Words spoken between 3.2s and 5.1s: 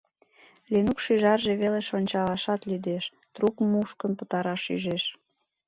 трук мушкын пытараш ӱжеш?